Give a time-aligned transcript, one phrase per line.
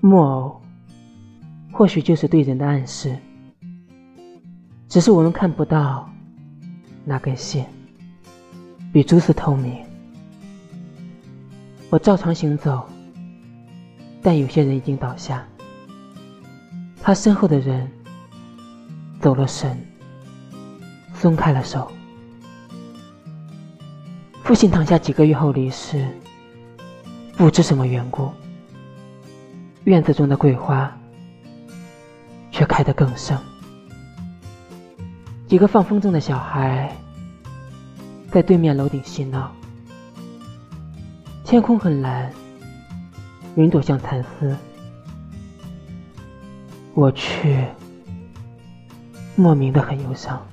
[0.00, 0.60] 木偶
[1.72, 3.16] 或许就是对人的暗示，
[4.88, 6.08] 只是我们看不到
[7.04, 7.66] 那根线，
[8.92, 9.84] 比蛛丝透明。
[11.90, 12.88] 我照常行走，
[14.22, 15.46] 但有些人已经倒下，
[17.00, 17.88] 他身后的人
[19.20, 19.78] 走了神，
[21.14, 21.90] 松开了手。
[24.42, 26.06] 父亲躺下几个月后离世，
[27.36, 28.30] 不知什么缘故，
[29.86, 30.92] 院子中的桂花
[32.50, 33.38] 却开得更盛。
[35.46, 36.92] 几个放风筝的小孩
[38.32, 39.52] 在对面楼顶嬉闹，
[41.44, 42.32] 天空很蓝，
[43.54, 44.56] 云朵像蚕丝，
[46.92, 47.72] 我却
[49.36, 50.44] 莫名的很忧伤。